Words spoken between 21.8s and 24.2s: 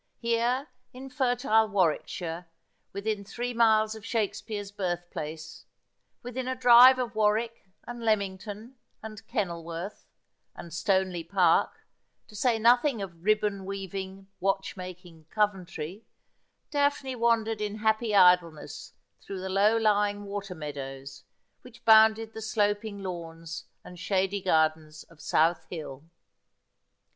bounded the sloping lawns and